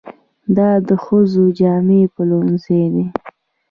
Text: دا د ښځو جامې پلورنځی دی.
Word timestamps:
دا 0.57 0.69
د 0.87 0.89
ښځو 1.03 1.43
جامې 1.59 2.01
پلورنځی 2.13 2.83
دی. 2.93 3.05